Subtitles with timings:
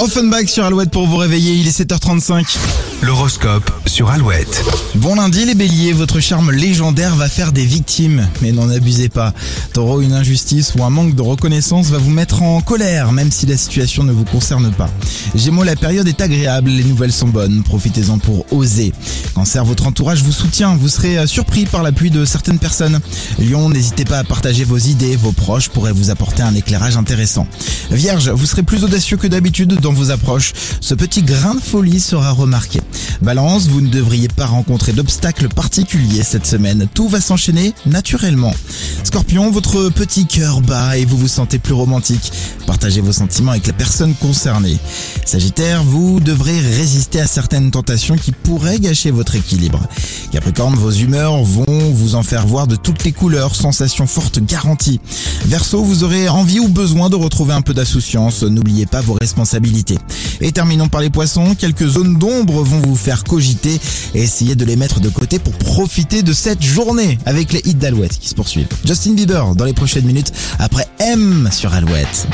[0.00, 2.56] Offenbach sur Alouette pour vous réveiller, il est 7h35.
[3.02, 4.62] L'horoscope sur Alouette.
[4.96, 9.32] Bon lundi les béliers, votre charme légendaire va faire des victimes, mais n'en abusez pas.
[9.72, 13.46] Taureau, une injustice ou un manque de reconnaissance va vous mettre en colère, même si
[13.46, 14.90] la situation ne vous concerne pas.
[15.34, 18.92] Gémeaux, la période est agréable, les nouvelles sont bonnes, profitez-en pour oser.
[19.34, 23.00] Cancer, votre entourage vous soutient, vous serez euh, surpris par l'appui de certaines personnes.
[23.38, 27.46] Lion, n'hésitez pas à partager vos idées, vos proches pourraient vous apporter un éclairage intéressant.
[27.90, 32.00] Vierge, vous serez plus audacieux que d'habitude dans vos approches, ce petit grain de folie
[32.00, 32.80] sera remarqué.
[33.22, 36.88] Balance, vous ne devriez pas rencontrer d'obstacles particuliers cette semaine.
[36.94, 38.54] Tout va s'enchaîner naturellement.
[39.04, 42.32] Scorpion, votre petit cœur bat et vous vous sentez plus romantique.
[42.66, 44.78] Partagez vos sentiments avec la personne concernée.
[45.26, 49.80] Sagittaire, vous devrez résister à certaines tentations qui pourraient gâcher votre équilibre.
[50.32, 55.00] Capricorne, vos humeurs vont vous en faire voir de toutes les couleurs, sensations fortes garanties.
[55.46, 59.98] Verseau, vous aurez envie ou besoin de retrouver un peu d'insouciance, n'oubliez pas vos responsabilités.
[60.40, 63.80] Et terminons par les poissons, quelques zones d'ombre vont vous faire cogiter
[64.14, 67.74] et essayer de les mettre de côté pour profiter de cette journée avec les hits
[67.74, 68.68] d'Alouette qui se poursuivent.
[68.84, 72.26] Justin Bieber dans les prochaines minutes après M sur Alouette.